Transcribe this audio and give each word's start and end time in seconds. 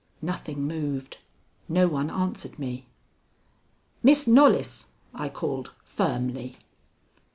Nothing 0.23 0.63
moved. 0.67 1.19
No 1.69 1.87
one 1.87 2.09
answered 2.09 2.57
me. 2.57 2.87
"Miss 4.01 4.25
Knollys!" 4.25 4.87
I 5.13 5.29
called 5.29 5.73
firmly. 5.83 6.57